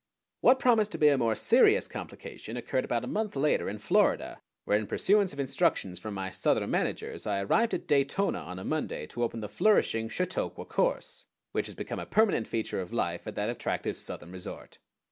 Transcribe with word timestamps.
What 0.39 0.57
promised 0.57 0.91
to 0.93 0.97
be 0.97 1.09
a 1.09 1.17
more 1.19 1.35
serious 1.35 1.87
complication 1.87 2.57
occurred 2.57 2.85
about 2.85 3.03
a 3.03 3.07
month 3.07 3.35
later 3.35 3.69
in 3.69 3.77
Florida, 3.77 4.41
where 4.65 4.75
in 4.75 4.87
pursuance 4.87 5.31
of 5.31 5.39
instructions 5.39 5.99
from 5.99 6.15
my 6.15 6.31
Southern 6.31 6.71
managers 6.71 7.27
I 7.27 7.43
arrived 7.43 7.75
at 7.75 7.85
Daytona 7.85 8.39
on 8.39 8.57
a 8.57 8.63
Monday, 8.63 9.05
to 9.05 9.21
open 9.21 9.41
the 9.41 9.47
flourishing 9.47 10.09
Chautauqua 10.09 10.65
Course, 10.65 11.27
which 11.51 11.67
has 11.67 11.75
become 11.75 11.99
a 11.99 12.07
permanent 12.07 12.47
feature 12.47 12.81
of 12.81 12.91
life 12.91 13.27
at 13.27 13.35
that 13.35 13.51
attractive 13.51 13.95
Southern 13.95 14.31
resort. 14.31 14.79